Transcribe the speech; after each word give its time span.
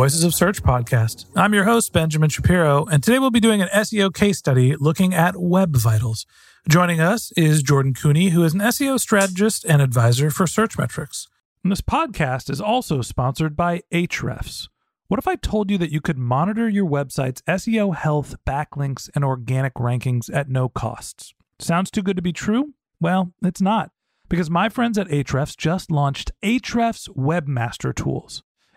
Voices 0.00 0.24
of 0.24 0.34
Search 0.34 0.62
podcast. 0.62 1.26
I'm 1.36 1.52
your 1.52 1.64
host, 1.64 1.92
Benjamin 1.92 2.30
Shapiro, 2.30 2.86
and 2.86 3.02
today 3.02 3.18
we'll 3.18 3.30
be 3.30 3.38
doing 3.38 3.60
an 3.60 3.68
SEO 3.68 4.14
case 4.14 4.38
study 4.38 4.74
looking 4.76 5.12
at 5.12 5.36
Web 5.36 5.76
Vitals. 5.76 6.24
Joining 6.66 7.02
us 7.02 7.32
is 7.32 7.62
Jordan 7.62 7.92
Koene, 7.92 8.30
who 8.30 8.42
is 8.42 8.54
an 8.54 8.60
SEO 8.60 8.98
strategist 8.98 9.66
and 9.66 9.82
advisor 9.82 10.30
for 10.30 10.46
Searchmetrics. 10.46 11.26
And 11.62 11.70
this 11.70 11.82
podcast 11.82 12.48
is 12.48 12.62
also 12.62 13.02
sponsored 13.02 13.54
by 13.54 13.82
Ahrefs. 13.92 14.68
What 15.08 15.18
if 15.18 15.28
I 15.28 15.36
told 15.36 15.70
you 15.70 15.76
that 15.76 15.92
you 15.92 16.00
could 16.00 16.16
monitor 16.16 16.66
your 16.66 16.88
website's 16.88 17.42
SEO 17.42 17.94
health, 17.94 18.36
backlinks, 18.46 19.10
and 19.14 19.22
organic 19.22 19.74
rankings 19.74 20.34
at 20.34 20.48
no 20.48 20.70
costs? 20.70 21.34
Sounds 21.58 21.90
too 21.90 22.02
good 22.02 22.16
to 22.16 22.22
be 22.22 22.32
true? 22.32 22.72
Well, 23.02 23.34
it's 23.44 23.60
not, 23.60 23.90
because 24.30 24.48
my 24.48 24.70
friends 24.70 24.96
at 24.96 25.08
Ahrefs 25.08 25.58
just 25.58 25.90
launched 25.90 26.32
Ahrefs 26.42 27.06
Webmaster 27.14 27.94
Tools. 27.94 28.42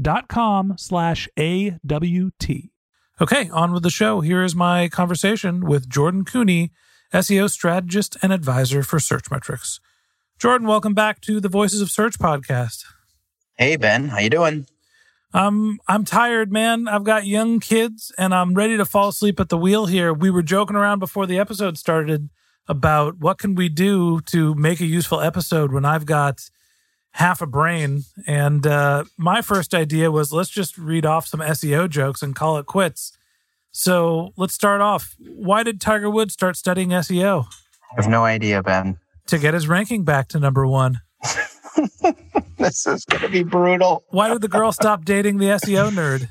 dot 0.00 0.28
com 0.28 0.74
slash 0.78 1.28
A-W-T. 1.38 2.70
Okay, 3.20 3.48
on 3.50 3.72
with 3.72 3.82
the 3.82 3.90
show. 3.90 4.20
Here 4.20 4.42
is 4.42 4.54
my 4.54 4.88
conversation 4.88 5.64
with 5.64 5.88
Jordan 5.88 6.24
Koene, 6.24 6.70
SEO 7.14 7.50
strategist 7.50 8.16
and 8.22 8.32
advisor 8.32 8.82
for 8.82 8.98
Searchmetrics. 8.98 9.80
Jordan, 10.38 10.68
welcome 10.68 10.92
back 10.92 11.20
to 11.22 11.40
the 11.40 11.48
Voices 11.48 11.80
of 11.80 11.90
Search 11.90 12.18
podcast. 12.18 12.84
Hey 13.56 13.76
Ben, 13.76 14.08
how 14.08 14.18
you 14.18 14.28
doing? 14.28 14.66
Um, 15.32 15.80
I'm 15.88 16.04
tired, 16.04 16.52
man. 16.52 16.88
I've 16.88 17.04
got 17.04 17.26
young 17.26 17.58
kids 17.58 18.12
and 18.18 18.34
I'm 18.34 18.54
ready 18.54 18.76
to 18.76 18.84
fall 18.84 19.08
asleep 19.08 19.40
at 19.40 19.48
the 19.48 19.58
wheel 19.58 19.86
here. 19.86 20.12
We 20.12 20.30
were 20.30 20.42
joking 20.42 20.76
around 20.76 20.98
before 20.98 21.26
the 21.26 21.38
episode 21.38 21.78
started 21.78 22.28
about 22.68 23.18
what 23.18 23.38
can 23.38 23.54
we 23.54 23.68
do 23.68 24.20
to 24.26 24.54
make 24.54 24.80
a 24.80 24.86
useful 24.86 25.20
episode 25.20 25.72
when 25.72 25.84
I've 25.84 26.04
got 26.06 26.50
half 27.16 27.40
a 27.40 27.46
brain. 27.46 28.04
And 28.26 28.66
uh, 28.66 29.04
my 29.16 29.40
first 29.42 29.74
idea 29.74 30.10
was 30.10 30.32
let's 30.32 30.50
just 30.50 30.78
read 30.78 31.06
off 31.06 31.26
some 31.26 31.40
SEO 31.40 31.88
jokes 31.88 32.22
and 32.22 32.36
call 32.36 32.58
it 32.58 32.66
quits. 32.66 33.16
So 33.72 34.32
let's 34.36 34.54
start 34.54 34.80
off. 34.80 35.16
Why 35.18 35.62
did 35.62 35.80
Tiger 35.80 36.10
Woods 36.10 36.34
start 36.34 36.56
studying 36.56 36.90
SEO? 36.90 37.46
I 37.92 38.02
have 38.02 38.08
no 38.08 38.24
idea, 38.24 38.62
Ben. 38.62 38.98
To 39.28 39.38
get 39.38 39.54
his 39.54 39.66
ranking 39.66 40.04
back 40.04 40.28
to 40.28 40.38
number 40.38 40.66
one. 40.66 41.00
this 42.58 42.86
is 42.86 43.04
gonna 43.04 43.28
be 43.28 43.42
brutal. 43.42 44.04
Why 44.10 44.28
did 44.28 44.40
the 44.40 44.48
girl 44.48 44.72
stop 44.72 45.04
dating 45.04 45.38
the 45.38 45.46
SEO 45.46 45.90
nerd? 45.90 46.28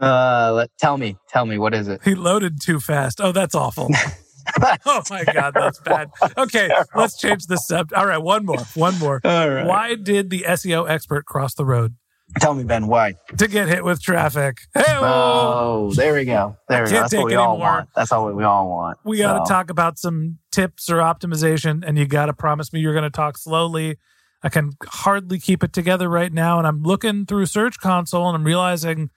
Uh, 0.00 0.52
let, 0.54 0.70
tell 0.78 0.98
me, 0.98 1.16
tell 1.28 1.46
me, 1.46 1.58
what 1.58 1.74
is 1.74 1.88
it? 1.88 2.00
He 2.04 2.14
loaded 2.14 2.60
too 2.60 2.80
fast. 2.80 3.20
Oh, 3.20 3.32
that's 3.32 3.54
awful. 3.54 3.88
oh 4.86 5.02
my 5.10 5.24
God, 5.24 5.54
that's 5.54 5.80
bad. 5.80 6.10
Okay, 6.36 6.70
let's 6.94 7.18
change 7.18 7.46
the 7.46 7.56
subject. 7.56 7.92
All 7.98 8.06
right, 8.06 8.18
one 8.18 8.44
more, 8.44 8.58
one 8.74 8.98
more. 8.98 9.20
All 9.24 9.48
right. 9.50 9.66
Why 9.66 9.94
did 9.94 10.30
the 10.30 10.44
SEO 10.48 10.88
expert 10.88 11.26
cross 11.26 11.54
the 11.54 11.64
road? 11.64 11.94
Tell 12.40 12.54
me, 12.54 12.64
Ben, 12.64 12.86
why? 12.86 13.14
To 13.36 13.46
get 13.46 13.68
hit 13.68 13.84
with 13.84 14.02
traffic. 14.02 14.58
Hey, 14.74 14.82
Oh, 14.88 15.88
oh 15.90 15.94
there 15.94 16.14
we 16.14 16.24
go. 16.24 16.56
There 16.68 16.84
we 16.84 16.90
go. 16.90 17.00
That's 17.00 17.14
what 17.14 17.26
we 17.26 17.34
all 17.34 17.52
anymore. 17.52 17.68
want. 17.68 17.88
That's 17.94 18.12
all 18.12 18.32
we 18.32 18.44
all 18.44 18.68
want. 18.68 18.98
we 19.04 19.18
got 19.18 19.44
to 19.44 19.48
talk 19.48 19.70
about 19.70 19.98
some 19.98 20.38
tips 20.50 20.90
or 20.90 20.96
optimization, 20.96 21.84
and 21.86 21.98
you 21.98 22.06
got 22.06 22.26
to 22.26 22.32
promise 22.32 22.72
me 22.72 22.80
you're 22.80 22.94
going 22.94 23.04
to 23.04 23.10
talk 23.10 23.36
slowly. 23.38 23.98
I 24.42 24.48
can 24.48 24.72
hardly 24.84 25.38
keep 25.38 25.62
it 25.62 25.72
together 25.72 26.08
right 26.08 26.32
now, 26.32 26.58
and 26.58 26.66
I'm 26.66 26.82
looking 26.82 27.24
through 27.24 27.46
Search 27.46 27.78
Console 27.78 28.28
and 28.28 28.36
I'm 28.36 28.44
realizing 28.44 29.10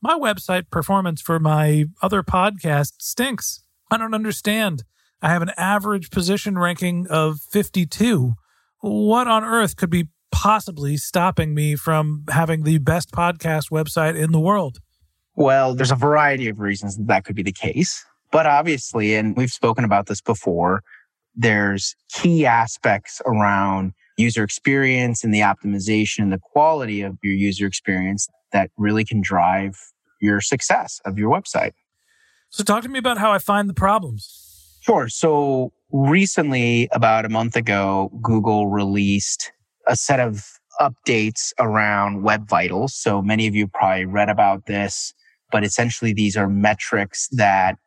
my 0.00 0.18
website 0.18 0.70
performance 0.70 1.20
for 1.20 1.38
my 1.38 1.86
other 2.00 2.22
podcast 2.22 2.94
stinks. 2.98 3.62
I 3.92 3.98
don't 3.98 4.14
understand. 4.14 4.84
I 5.20 5.28
have 5.28 5.42
an 5.42 5.50
average 5.58 6.10
position 6.10 6.58
ranking 6.58 7.06
of 7.10 7.40
52. 7.50 8.32
What 8.80 9.28
on 9.28 9.44
earth 9.44 9.76
could 9.76 9.90
be 9.90 10.08
possibly 10.30 10.96
stopping 10.96 11.54
me 11.54 11.76
from 11.76 12.24
having 12.30 12.62
the 12.62 12.78
best 12.78 13.12
podcast 13.12 13.70
website 13.70 14.18
in 14.18 14.32
the 14.32 14.40
world? 14.40 14.78
Well, 15.36 15.74
there's 15.74 15.90
a 15.90 15.94
variety 15.94 16.48
of 16.48 16.58
reasons 16.58 16.96
that, 16.96 17.06
that 17.08 17.24
could 17.26 17.36
be 17.36 17.42
the 17.42 17.52
case. 17.52 18.02
But 18.30 18.46
obviously, 18.46 19.14
and 19.14 19.36
we've 19.36 19.52
spoken 19.52 19.84
about 19.84 20.06
this 20.06 20.22
before, 20.22 20.82
there's 21.36 21.94
key 22.14 22.46
aspects 22.46 23.20
around 23.26 23.92
user 24.16 24.42
experience 24.42 25.22
and 25.22 25.34
the 25.34 25.40
optimization, 25.40 26.20
and 26.20 26.32
the 26.32 26.40
quality 26.40 27.02
of 27.02 27.18
your 27.22 27.34
user 27.34 27.66
experience 27.66 28.26
that 28.52 28.70
really 28.78 29.04
can 29.04 29.20
drive 29.20 29.74
your 30.18 30.40
success 30.40 30.98
of 31.04 31.18
your 31.18 31.30
website. 31.30 31.72
So, 32.52 32.62
talk 32.62 32.82
to 32.82 32.88
me 32.88 32.98
about 32.98 33.16
how 33.18 33.32
I 33.32 33.38
find 33.38 33.68
the 33.68 33.74
problems. 33.74 34.78
Sure. 34.82 35.08
So 35.08 35.72
recently, 35.92 36.88
about 36.92 37.24
a 37.24 37.28
month 37.28 37.56
ago, 37.56 38.10
Google 38.20 38.68
released 38.68 39.52
a 39.86 39.96
set 39.96 40.20
of 40.20 40.44
updates 40.80 41.52
around 41.60 42.22
Web 42.22 42.48
Vitals. 42.48 42.94
So 42.94 43.22
many 43.22 43.46
of 43.46 43.54
you 43.54 43.68
probably 43.68 44.06
read 44.06 44.28
about 44.28 44.66
this, 44.66 45.14
but 45.50 45.64
essentially 45.64 46.12
these 46.12 46.36
are 46.36 46.48
metrics 46.48 47.28
that 47.32 47.78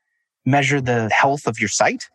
measure 0.46 0.80
the 0.80 1.10
health 1.10 1.48
of 1.48 1.60
your 1.60 1.70
site 1.70 2.06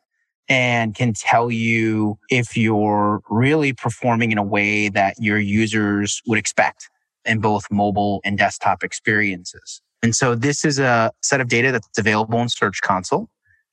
and 0.48 0.94
can 0.94 1.12
tell 1.12 1.50
you 1.50 2.18
if 2.30 2.56
you're 2.56 3.20
really 3.28 3.72
performing 3.72 4.32
in 4.32 4.38
a 4.38 4.42
way 4.42 4.88
that 4.88 5.14
your 5.18 5.38
users 5.38 6.22
would 6.26 6.38
expect 6.38 6.88
in 7.24 7.40
both 7.40 7.64
mobile 7.70 8.20
and 8.24 8.38
desktop 8.38 8.82
experiences. 8.82 9.82
And 10.02 10.14
so 10.14 10.34
this 10.34 10.64
is 10.64 10.78
a 10.78 11.12
set 11.22 11.40
of 11.40 11.48
data 11.48 11.72
that's 11.72 11.98
available 11.98 12.40
in 12.40 12.48
Search 12.48 12.80
Console 12.80 13.28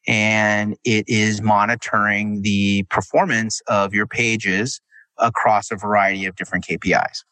and 0.07 0.77
it 0.85 1.03
is 1.07 1.41
monitoring 1.41 2.41
the 2.41 2.83
performance 2.83 3.61
of 3.67 3.93
your 3.93 4.07
pages 4.07 4.79
across 5.17 5.69
a 5.69 5.75
variety 5.75 6.25
of 6.25 6.35
different 6.35 6.65
KPIs. 6.65 7.23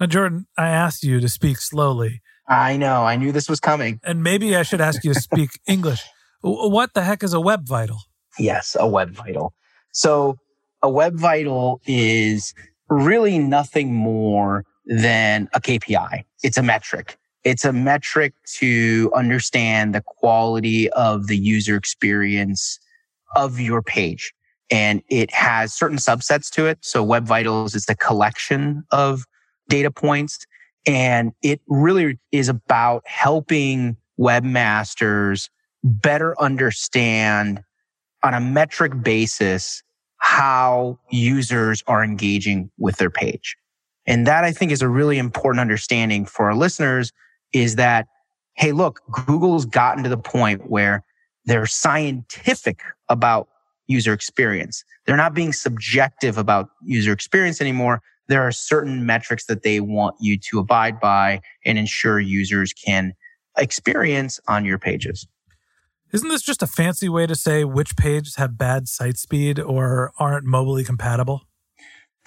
Now, 0.00 0.06
Jordan, 0.06 0.46
I 0.56 0.68
asked 0.68 1.04
you 1.04 1.20
to 1.20 1.28
speak 1.28 1.58
slowly, 1.58 2.20
I 2.48 2.76
know, 2.76 3.04
I 3.04 3.16
knew 3.16 3.30
this 3.30 3.48
was 3.48 3.60
coming. 3.60 4.00
and 4.02 4.22
maybe 4.22 4.56
I 4.56 4.62
should 4.62 4.80
ask 4.80 5.04
you 5.04 5.12
to 5.14 5.20
speak 5.20 5.50
English. 5.66 6.02
What 6.40 6.94
the 6.94 7.02
heck 7.02 7.22
is 7.22 7.34
a 7.34 7.40
web 7.40 7.66
vital? 7.66 7.98
Yes, 8.38 8.76
a 8.78 8.86
web 8.86 9.10
vital. 9.10 9.52
So 9.92 10.38
a 10.82 10.88
web 10.88 11.14
vital 11.14 11.80
is 11.86 12.54
really 12.88 13.38
nothing 13.38 13.92
more 13.92 14.64
than 14.86 15.48
a 15.52 15.60
KPI. 15.60 16.24
It's 16.42 16.56
a 16.56 16.62
metric. 16.62 17.18
It's 17.44 17.64
a 17.64 17.72
metric 17.72 18.34
to 18.56 19.10
understand 19.14 19.94
the 19.94 20.02
quality 20.02 20.90
of 20.90 21.26
the 21.28 21.36
user 21.36 21.76
experience 21.76 22.78
of 23.36 23.60
your 23.60 23.82
page. 23.82 24.32
And 24.70 25.02
it 25.08 25.32
has 25.32 25.72
certain 25.72 25.98
subsets 25.98 26.50
to 26.50 26.66
it. 26.66 26.78
So 26.82 27.02
Web 27.02 27.26
Vitals 27.26 27.74
is 27.74 27.86
the 27.86 27.96
collection 27.96 28.84
of 28.90 29.24
data 29.68 29.90
points. 29.90 30.38
And 30.86 31.32
it 31.42 31.60
really 31.68 32.18
is 32.32 32.48
about 32.48 33.02
helping 33.06 33.96
webmasters 34.18 35.48
better 35.82 36.38
understand 36.40 37.62
on 38.24 38.34
a 38.34 38.40
metric 38.40 38.92
basis 39.02 39.82
how 40.18 40.98
users 41.10 41.82
are 41.86 42.02
engaging 42.02 42.70
with 42.78 42.96
their 42.96 43.10
page. 43.10 43.56
And 44.06 44.26
that 44.26 44.44
I 44.44 44.52
think 44.52 44.72
is 44.72 44.82
a 44.82 44.88
really 44.88 45.18
important 45.18 45.60
understanding 45.60 46.26
for 46.26 46.46
our 46.46 46.54
listeners 46.54 47.12
is 47.52 47.76
that, 47.76 48.06
hey, 48.54 48.72
look, 48.72 49.00
Google's 49.26 49.64
gotten 49.64 50.02
to 50.02 50.08
the 50.08 50.18
point 50.18 50.70
where 50.70 51.04
they're 51.44 51.66
scientific 51.66 52.80
about 53.08 53.48
user 53.86 54.12
experience. 54.12 54.84
They're 55.06 55.16
not 55.16 55.34
being 55.34 55.52
subjective 55.52 56.36
about 56.36 56.68
user 56.82 57.12
experience 57.12 57.60
anymore. 57.60 58.02
There 58.28 58.42
are 58.42 58.52
certain 58.52 59.06
metrics 59.06 59.46
that 59.46 59.62
they 59.62 59.80
want 59.80 60.16
you 60.20 60.38
to 60.50 60.58
abide 60.58 61.00
by 61.00 61.40
and 61.64 61.78
ensure 61.78 62.20
users 62.20 62.74
can 62.74 63.14
experience 63.56 64.38
on 64.46 64.64
your 64.64 64.78
pages. 64.78 65.26
Isn't 66.12 66.28
this 66.28 66.42
just 66.42 66.62
a 66.62 66.66
fancy 66.66 67.08
way 67.08 67.26
to 67.26 67.34
say 67.34 67.64
which 67.64 67.96
pages 67.96 68.36
have 68.36 68.56
bad 68.58 68.88
site 68.88 69.18
speed 69.18 69.58
or 69.58 70.12
aren't 70.18 70.46
mobily 70.46 70.84
compatible? 70.84 71.47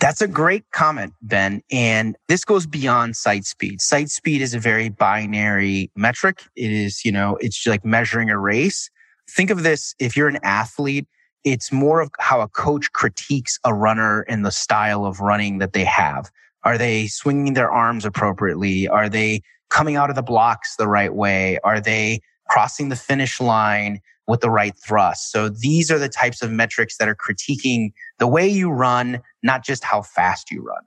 That's 0.02 0.20
a 0.20 0.28
great 0.28 0.64
comment, 0.72 1.14
Ben. 1.22 1.62
And 1.72 2.18
this 2.28 2.44
goes 2.44 2.66
beyond 2.66 3.16
site 3.16 3.46
speed. 3.46 3.82
Site 3.82 4.10
speed 4.10 4.42
is 4.42 4.56
a 4.56 4.60
very 4.60 4.90
binary 4.90 5.92
metric. 5.96 6.42
It 6.56 6.72
is, 6.72 7.06
you 7.06 7.12
know, 7.12 7.38
it's 7.40 7.68
like 7.68 7.86
measuring 7.86 8.32
a 8.32 8.40
race. 8.40 8.90
Think 9.30 9.52
of 9.52 9.62
this 9.62 9.94
if 10.00 10.18
you're 10.18 10.28
an 10.28 10.40
athlete, 10.42 11.06
it's 11.44 11.72
more 11.72 12.02
of 12.02 12.10
how 12.20 12.42
a 12.42 12.48
coach 12.48 12.92
critiques 12.94 13.60
a 13.64 13.76
runner 13.76 14.22
and 14.22 14.44
the 14.44 14.52
style 14.52 15.06
of 15.06 15.20
running 15.20 15.60
that 15.60 15.74
they 15.74 15.86
have. 15.86 16.32
Are 16.64 16.80
they 16.80 17.06
swinging 17.06 17.54
their 17.54 17.72
arms 17.72 18.04
appropriately? 18.04 18.88
Are 18.88 19.08
they 19.08 19.42
coming 19.70 19.98
out 19.98 20.10
of 20.10 20.16
the 20.16 20.24
blocks 20.24 20.78
the 20.78 20.88
right 20.88 21.14
way? 21.14 21.60
Are 21.64 21.80
they 21.80 22.22
crossing 22.50 22.90
the 22.90 22.96
finish 22.96 23.40
line 23.40 24.02
with 24.28 24.42
the 24.42 24.50
right 24.50 24.74
thrust. 24.78 25.32
So 25.32 25.50
these 25.50 25.92
are 25.92 26.00
the 26.00 26.10
types 26.10 26.42
of 26.42 26.52
metrics 26.52 26.98
that 26.98 27.08
are 27.08 27.16
critiquing 27.16 27.92
the 28.20 28.28
way 28.28 28.48
you 28.48 28.70
run, 28.70 29.22
not 29.44 29.64
just 29.64 29.84
how 29.84 30.02
fast 30.02 30.52
you 30.52 30.62
run. 30.62 30.84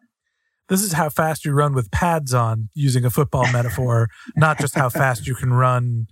This 0.68 0.82
is 0.82 0.92
how 0.92 1.10
fast 1.10 1.44
you 1.44 1.52
run 1.52 1.74
with 1.74 1.90
pads 1.90 2.32
on, 2.32 2.70
using 2.74 3.04
a 3.04 3.10
football 3.10 3.46
metaphor, 3.52 4.08
not 4.36 4.58
just 4.58 4.74
how 4.74 4.88
fast 4.88 5.26
you 5.26 5.34
can 5.34 5.52
run 5.52 6.06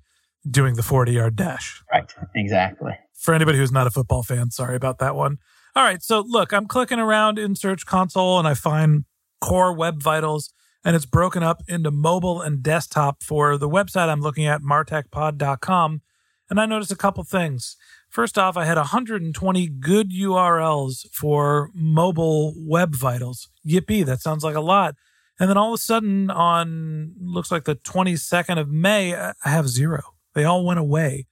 doing 0.49 0.75
the 0.75 0.83
40 0.83 1.12
yard 1.12 1.37
dash. 1.37 1.83
Right, 1.93 2.12
exactly. 2.35 2.93
For 3.15 3.35
anybody 3.35 3.59
who's 3.59 3.73
not 3.73 3.87
a 3.87 3.91
football 3.91 4.23
fan, 4.23 4.50
sorry 4.50 4.77
about 4.77 4.99
that 4.99 5.15
one. 5.15 5.39
All 5.75 5.85
right, 5.85 6.03
so 6.03 6.23
look, 6.27 6.53
I'm 6.53 6.67
clicking 6.67 6.99
around 6.99 7.39
in 7.39 7.55
Search 7.55 7.87
Console 7.87 8.39
and 8.39 8.47
I 8.47 8.53
find 8.53 9.05
Core 9.41 9.73
Web 9.73 10.03
Vitals 10.03 10.53
and 10.84 10.96
it's 10.96 11.06
broken 11.06 11.43
up 11.43 11.62
into 11.69 11.90
mobile 11.90 12.40
and 12.40 12.62
desktop 12.62 13.23
for 13.23 13.56
the 13.56 13.69
website 13.69 14.08
I'm 14.08 14.20
looking 14.20 14.46
at, 14.46 14.62
martechpod.com. 14.62 16.02
And 16.50 16.61
I 16.61 16.67
noticed 16.67 16.93
a 16.93 16.96
couple 16.96 17.25
things. 17.25 17.76
First 18.08 18.37
off, 18.37 18.56
I 18.56 18.67
had 18.67 18.76
120 18.76 19.69
good 19.69 20.11
URLs 20.11 21.06
for 21.12 21.70
mobile 21.75 22.52
web 22.56 22.94
vitals. 22.94 23.49
Yippee, 23.67 24.05
that 24.05 24.20
sounds 24.20 24.44
like 24.44 24.56
a 24.56 24.61
lot. 24.61 24.96
And 25.40 25.49
then 25.49 25.56
all 25.56 25.73
of 25.73 25.79
a 25.79 25.82
sudden, 25.82 26.31
on 26.31 27.14
looks 27.19 27.50
like 27.50 27.64
the 27.64 27.76
22nd 27.76 28.61
of 28.61 28.69
May, 28.69 29.14
I 29.14 29.32
have 29.44 29.69
zero. 29.69 30.02
They 30.34 30.44
all 30.44 30.64
went 30.64 30.79
away. 30.79 31.26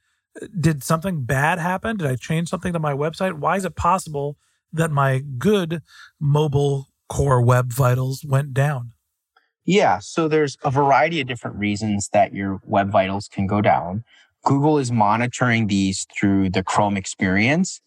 Did 0.59 0.83
something 0.83 1.25
bad 1.25 1.59
happen? 1.59 1.99
Did 1.99 2.07
I 2.07 2.17
change 2.17 2.49
something 2.49 2.73
to 2.73 2.79
my 2.79 2.93
website? 2.93 3.35
Why 3.35 3.57
is 3.57 3.65
it 3.65 3.77
possible 3.77 4.39
that 4.73 4.91
my 4.91 5.19
good 5.19 5.83
mobile 6.19 6.89
core 7.09 7.43
web 7.43 7.73
vitals 7.73 8.25
went 8.25 8.55
down? 8.55 8.93
Yeah. 9.71 10.01
So 10.01 10.27
there's 10.27 10.57
a 10.65 10.71
variety 10.73 11.21
of 11.21 11.29
different 11.29 11.57
reasons 11.57 12.09
that 12.13 12.35
your 12.35 12.61
web 12.65 12.91
vitals 12.91 13.29
can 13.29 13.47
go 13.47 13.61
down. 13.61 14.03
Google 14.45 14.79
is 14.79 14.91
monitoring 14.91 15.69
these 15.69 16.09
through 16.19 16.51
the 16.51 16.65
Chrome 16.65 16.97
experience 16.97 17.81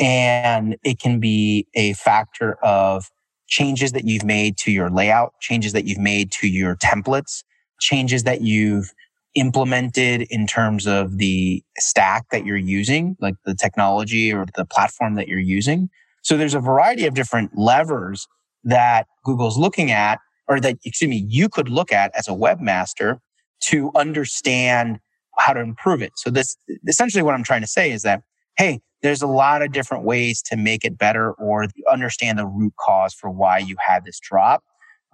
and 0.00 0.76
it 0.82 0.98
can 0.98 1.20
be 1.20 1.68
a 1.74 1.92
factor 1.92 2.54
of 2.54 3.08
changes 3.46 3.92
that 3.92 4.04
you've 4.04 4.24
made 4.24 4.56
to 4.56 4.72
your 4.72 4.90
layout, 4.90 5.32
changes 5.38 5.72
that 5.74 5.84
you've 5.84 6.00
made 6.00 6.32
to 6.32 6.48
your 6.48 6.74
templates, 6.74 7.44
changes 7.78 8.24
that 8.24 8.40
you've 8.40 8.92
implemented 9.36 10.22
in 10.30 10.44
terms 10.44 10.88
of 10.88 11.18
the 11.18 11.62
stack 11.78 12.24
that 12.32 12.44
you're 12.44 12.56
using, 12.56 13.16
like 13.20 13.36
the 13.44 13.54
technology 13.54 14.32
or 14.32 14.44
the 14.56 14.64
platform 14.64 15.14
that 15.14 15.28
you're 15.28 15.38
using. 15.38 15.88
So 16.22 16.36
there's 16.36 16.54
a 16.54 16.60
variety 16.60 17.06
of 17.06 17.14
different 17.14 17.56
levers 17.56 18.26
that 18.64 19.06
Google's 19.24 19.56
looking 19.56 19.92
at 19.92 20.18
or 20.48 20.60
that, 20.60 20.76
excuse 20.84 21.08
me, 21.08 21.24
you 21.28 21.48
could 21.48 21.68
look 21.68 21.92
at 21.92 22.10
as 22.14 22.28
a 22.28 22.32
webmaster 22.32 23.18
to 23.60 23.90
understand 23.94 24.98
how 25.36 25.52
to 25.52 25.60
improve 25.60 26.02
it. 26.02 26.12
So 26.16 26.30
this 26.30 26.56
essentially 26.86 27.22
what 27.22 27.34
I'm 27.34 27.44
trying 27.44 27.60
to 27.60 27.66
say 27.66 27.92
is 27.92 28.02
that, 28.02 28.22
hey, 28.56 28.80
there's 29.02 29.22
a 29.22 29.26
lot 29.26 29.62
of 29.62 29.72
different 29.72 30.04
ways 30.04 30.42
to 30.42 30.56
make 30.56 30.84
it 30.84 30.98
better 30.98 31.32
or 31.32 31.66
understand 31.90 32.38
the 32.38 32.46
root 32.46 32.72
cause 32.80 33.14
for 33.14 33.30
why 33.30 33.58
you 33.58 33.76
had 33.78 34.04
this 34.04 34.18
drop. 34.18 34.64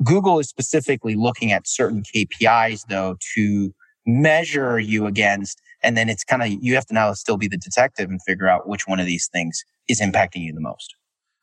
Google 0.03 0.39
is 0.39 0.49
specifically 0.49 1.15
looking 1.15 1.53
at 1.53 1.69
certain 1.69 2.03
KPIs 2.03 2.83
though 2.89 3.17
to 3.35 3.75
measure 4.07 4.79
you 4.79 5.07
against. 5.07 5.61
And 5.83 5.97
then 5.97 6.09
it's 6.09 6.25
kind 6.25 6.43
of, 6.43 6.49
you 6.49 6.75
have 6.75 6.87
to 6.87 6.95
now 6.95 7.13
still 7.13 7.37
be 7.37 7.49
the 7.49 7.59
detective 7.59 8.09
and 8.09 8.21
figure 8.27 8.49
out 8.49 8.69
which 8.69 8.87
one 8.87 9.01
of 9.01 9.07
these 9.07 9.29
things 9.33 9.63
is 9.89 10.01
impacting 10.01 10.43
you 10.43 10.53
the 10.53 10.61
most. 10.61 10.95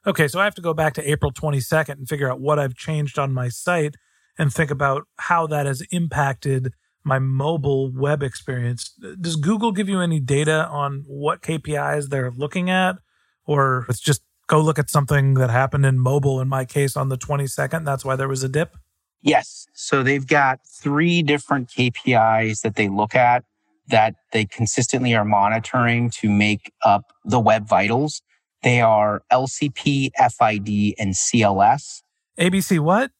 Okay, 0.06 0.28
so 0.28 0.40
I 0.40 0.46
have 0.46 0.56
to 0.56 0.62
go 0.62 0.74
back 0.74 0.94
to 0.96 1.10
April 1.10 1.32
22nd 1.32 1.90
and 1.90 2.10
figure 2.10 2.32
out 2.32 2.40
what 2.40 2.58
I've 2.58 2.76
changed 2.76 3.20
on 3.20 3.32
my 3.32 3.50
site 3.50 3.96
and 4.38 4.52
think 4.52 4.72
about 4.72 5.08
how 5.18 5.46
that 5.48 5.68
has 5.68 5.84
impacted 5.92 6.74
my 7.04 7.20
mobile 7.20 7.92
web 7.92 8.24
experience. 8.24 8.96
Does 9.20 9.36
Google 9.36 9.72
give 9.72 9.90
you 9.90 10.02
any 10.02 10.20
data 10.20 10.68
on 10.68 11.04
what 11.08 11.42
KPIs 11.42 12.10
they're 12.10 12.32
looking 12.32 12.70
at? 12.70 12.98
Or 13.46 13.86
it's 13.90 14.00
just 14.00 14.22
go 14.48 14.60
look 14.60 14.80
at 14.80 14.90
something 14.90 15.36
that 15.36 15.50
happened 15.50 15.86
in 15.86 16.00
mobile, 16.00 16.42
in 16.42 16.48
my 16.48 16.66
case, 16.66 16.98
on 16.98 17.10
the 17.10 17.18
22nd? 17.18 17.86
That's 17.86 18.04
why 18.04 18.16
there 18.16 18.28
was 18.28 18.44
a 18.44 18.50
dip? 18.50 18.76
Yes. 19.22 19.68
So 19.74 20.02
they've 20.02 20.26
got 20.26 20.60
three 20.68 21.22
different 21.22 21.70
KPIs 21.70 22.62
that 22.62 22.76
they 22.76 22.90
look 22.90 23.14
at 23.14 23.44
that 23.90 24.16
they 24.32 24.46
consistently 24.46 25.14
are 25.14 25.26
monitoring 25.26 26.10
to 26.10 26.30
make 26.30 26.72
up 26.84 27.12
the 27.24 27.40
web 27.40 27.68
vitals. 27.68 28.22
They 28.64 28.82
are 28.82 29.24
LCP, 29.32 30.12
FID, 30.16 30.96
and 31.00 31.14
CLS. 31.14 32.04
ABC 32.40 32.80
what? 32.80 33.12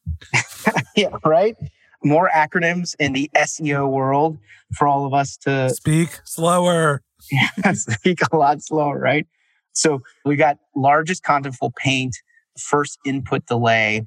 yeah, 0.96 1.08
right? 1.24 1.56
More 2.04 2.30
acronyms 2.34 2.94
in 2.98 3.12
the 3.12 3.30
SEO 3.36 3.90
world 3.90 4.38
for 4.76 4.88
all 4.88 5.06
of 5.06 5.14
us 5.14 5.36
to 5.38 5.70
speak 5.70 6.20
slower. 6.24 7.02
speak 7.74 8.20
a 8.32 8.36
lot 8.36 8.62
slower, 8.62 8.98
right? 8.98 9.26
So 9.72 10.02
we 10.24 10.36
got 10.36 10.58
largest 10.76 11.24
contentful 11.24 11.74
paint, 11.76 12.16
first 12.58 12.98
input 13.04 13.46
delay, 13.46 14.06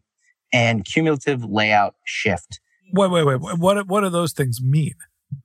and 0.54 0.86
cumulative 0.86 1.44
layout 1.44 1.96
shift. 2.06 2.60
Wait, 2.94 3.12
wait, 3.12 3.24
wait. 3.25 3.39
What 3.42 3.88
what 3.88 4.01
do 4.01 4.10
those 4.10 4.34
things 4.34 4.62
mean? 4.62 4.94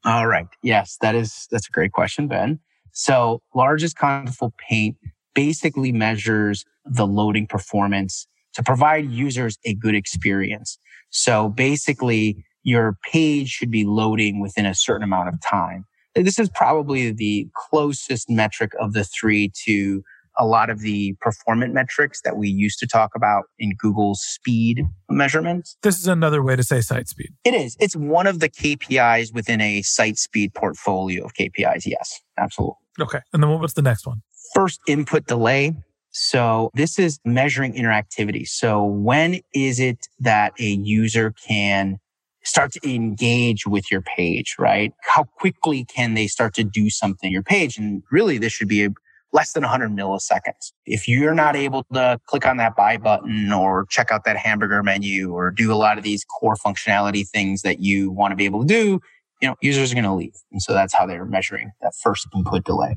All 0.04 0.26
right. 0.26 0.46
Yes, 0.62 0.98
that 1.00 1.14
is 1.14 1.48
that's 1.50 1.68
a 1.68 1.72
great 1.72 1.92
question, 1.92 2.28
Ben. 2.28 2.60
So 2.92 3.42
largest 3.54 3.96
contentful 3.96 4.52
paint 4.56 4.96
basically 5.34 5.92
measures 5.92 6.64
the 6.84 7.06
loading 7.06 7.46
performance 7.46 8.26
to 8.54 8.62
provide 8.62 9.10
users 9.10 9.58
a 9.64 9.74
good 9.74 9.94
experience. 9.94 10.78
So 11.10 11.48
basically, 11.48 12.44
your 12.62 12.96
page 13.10 13.48
should 13.48 13.70
be 13.70 13.84
loading 13.84 14.40
within 14.40 14.66
a 14.66 14.74
certain 14.74 15.02
amount 15.02 15.28
of 15.28 15.40
time. 15.40 15.84
This 16.14 16.38
is 16.38 16.48
probably 16.50 17.12
the 17.12 17.48
closest 17.56 18.28
metric 18.28 18.72
of 18.80 18.92
the 18.92 19.04
three 19.04 19.52
to 19.64 20.02
a 20.38 20.46
lot 20.46 20.70
of 20.70 20.80
the 20.80 21.14
performance 21.20 21.74
metrics 21.74 22.22
that 22.22 22.36
we 22.36 22.48
used 22.48 22.78
to 22.78 22.86
talk 22.86 23.10
about 23.14 23.44
in 23.58 23.74
Google's 23.76 24.22
speed 24.22 24.84
measurements. 25.08 25.76
This 25.82 25.98
is 25.98 26.06
another 26.06 26.42
way 26.42 26.56
to 26.56 26.62
say 26.62 26.80
site 26.80 27.08
speed. 27.08 27.30
It 27.44 27.54
is. 27.54 27.76
It's 27.78 27.94
one 27.94 28.26
of 28.26 28.40
the 28.40 28.48
KPIs 28.48 29.34
within 29.34 29.60
a 29.60 29.82
site 29.82 30.18
speed 30.18 30.54
portfolio 30.54 31.24
of 31.24 31.34
KPIs. 31.34 31.86
Yes, 31.86 32.20
absolutely. 32.38 32.76
Okay. 33.00 33.20
And 33.32 33.42
then 33.42 33.50
what's 33.58 33.74
the 33.74 33.82
next 33.82 34.06
one? 34.06 34.22
First 34.54 34.80
input 34.86 35.26
delay. 35.26 35.74
So 36.10 36.70
this 36.74 36.98
is 36.98 37.20
measuring 37.24 37.74
interactivity. 37.74 38.46
So 38.48 38.84
when 38.84 39.40
is 39.54 39.78
it 39.78 40.08
that 40.18 40.52
a 40.58 40.64
user 40.64 41.32
can 41.46 41.98
start 42.42 42.72
to 42.72 42.80
engage 42.92 43.66
with 43.66 43.90
your 43.92 44.00
page, 44.00 44.56
right? 44.58 44.92
How 45.02 45.24
quickly 45.24 45.84
can 45.84 46.14
they 46.14 46.26
start 46.26 46.54
to 46.54 46.64
do 46.64 46.90
something 46.90 47.30
your 47.30 47.42
page? 47.42 47.78
And 47.78 48.02
really 48.10 48.38
this 48.38 48.52
should 48.52 48.68
be 48.68 48.88
less 49.32 49.52
than 49.52 49.62
100 49.62 49.90
milliseconds. 49.90 50.72
If 50.86 51.06
you're 51.06 51.34
not 51.34 51.54
able 51.54 51.84
to 51.92 52.18
click 52.26 52.46
on 52.46 52.56
that 52.56 52.74
buy 52.74 52.96
button 52.96 53.52
or 53.52 53.86
check 53.88 54.10
out 54.10 54.24
that 54.24 54.36
hamburger 54.36 54.82
menu 54.82 55.32
or 55.32 55.50
do 55.50 55.72
a 55.72 55.76
lot 55.76 55.98
of 55.98 56.04
these 56.04 56.24
core 56.24 56.56
functionality 56.56 57.28
things 57.28 57.62
that 57.62 57.80
you 57.80 58.10
want 58.10 58.32
to 58.32 58.36
be 58.36 58.46
able 58.46 58.62
to 58.62 58.66
do, 58.66 59.00
you 59.40 59.48
know, 59.48 59.54
users 59.60 59.92
are 59.92 59.94
going 59.94 60.04
to 60.04 60.12
leave. 60.12 60.34
And 60.50 60.60
so 60.60 60.72
that's 60.72 60.94
how 60.94 61.06
they're 61.06 61.24
measuring 61.24 61.70
that 61.82 61.94
first 62.02 62.26
input 62.34 62.64
delay. 62.64 62.96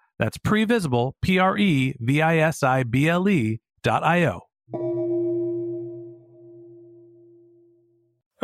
that's 0.21 0.37
previsible, 0.37 1.13
P 1.23 1.39
R 1.39 1.57
E 1.57 1.95
V 1.99 2.21
I 2.21 2.37
S 2.37 2.61
I 2.61 2.83
B 2.83 3.09
L 3.09 3.27
E 3.27 3.59
dot 3.81 4.03
I 4.03 4.25
O. 4.25 4.41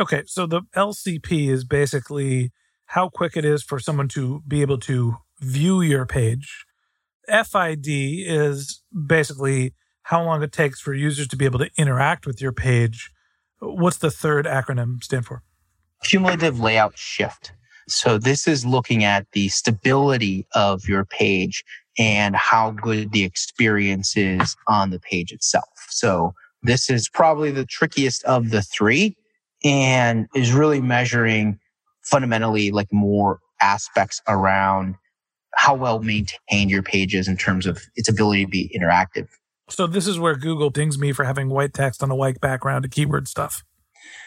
Okay, 0.00 0.24
so 0.26 0.46
the 0.46 0.62
LCP 0.74 1.48
is 1.48 1.64
basically 1.64 2.50
how 2.86 3.08
quick 3.08 3.36
it 3.36 3.44
is 3.44 3.62
for 3.62 3.78
someone 3.78 4.08
to 4.08 4.42
be 4.48 4.60
able 4.60 4.78
to 4.78 5.18
view 5.40 5.80
your 5.80 6.04
page. 6.04 6.64
FID 7.28 7.86
is 7.86 8.82
basically 9.06 9.74
how 10.02 10.24
long 10.24 10.42
it 10.42 10.50
takes 10.50 10.80
for 10.80 10.94
users 10.94 11.28
to 11.28 11.36
be 11.36 11.44
able 11.44 11.60
to 11.60 11.70
interact 11.76 12.26
with 12.26 12.40
your 12.40 12.52
page. 12.52 13.10
What's 13.60 13.98
the 13.98 14.10
third 14.10 14.46
acronym 14.46 15.02
stand 15.04 15.26
for? 15.26 15.42
Cumulative 16.02 16.58
layout 16.58 16.98
shift. 16.98 17.52
So 17.88 18.18
this 18.18 18.46
is 18.46 18.66
looking 18.66 19.04
at 19.04 19.26
the 19.32 19.48
stability 19.48 20.46
of 20.54 20.86
your 20.86 21.04
page 21.04 21.64
and 21.98 22.36
how 22.36 22.70
good 22.70 23.12
the 23.12 23.24
experience 23.24 24.16
is 24.16 24.56
on 24.66 24.90
the 24.90 25.00
page 25.00 25.32
itself. 25.32 25.68
So 25.88 26.32
this 26.62 26.90
is 26.90 27.08
probably 27.08 27.50
the 27.50 27.64
trickiest 27.64 28.24
of 28.24 28.50
the 28.50 28.62
three 28.62 29.16
and 29.64 30.26
is 30.34 30.52
really 30.52 30.80
measuring 30.80 31.58
fundamentally 32.02 32.70
like 32.70 32.92
more 32.92 33.40
aspects 33.60 34.20
around 34.28 34.94
how 35.54 35.74
well 35.74 36.00
maintained 36.00 36.70
your 36.70 36.82
page 36.82 37.14
is 37.14 37.26
in 37.26 37.36
terms 37.36 37.66
of 37.66 37.82
its 37.96 38.08
ability 38.08 38.44
to 38.44 38.50
be 38.50 38.78
interactive. 38.78 39.26
So 39.68 39.86
this 39.86 40.06
is 40.06 40.18
where 40.18 40.36
Google 40.36 40.70
dings 40.70 40.98
me 40.98 41.12
for 41.12 41.24
having 41.24 41.48
white 41.48 41.74
text 41.74 42.02
on 42.02 42.10
a 42.10 42.14
white 42.14 42.40
background 42.40 42.84
to 42.84 42.88
keyword 42.88 43.28
stuff. 43.28 43.64